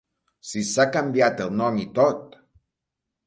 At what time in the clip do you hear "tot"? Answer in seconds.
1.99-2.39